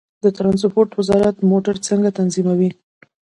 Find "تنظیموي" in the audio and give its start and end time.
2.19-2.71